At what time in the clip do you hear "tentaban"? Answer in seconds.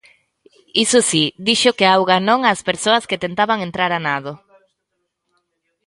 3.25-3.59